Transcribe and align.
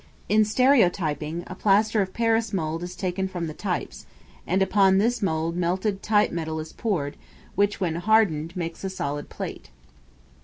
In 0.27 0.43
stereotyping, 0.45 1.43
a 1.45 1.53
plaster 1.53 2.01
of 2.01 2.11
Paris 2.11 2.51
mould 2.53 2.81
is 2.81 2.95
taken 2.95 3.27
from 3.27 3.45
the 3.45 3.53
types, 3.53 4.07
and 4.47 4.63
upon 4.63 4.97
this 4.97 5.21
mould 5.21 5.55
melted 5.55 6.01
type 6.01 6.31
metal 6.31 6.59
is 6.59 6.73
poured, 6.73 7.17
which, 7.53 7.79
when 7.79 7.93
hardened, 7.97 8.55
makes 8.57 8.83
a 8.83 8.89
solid 8.89 9.29
plate. 9.29 9.69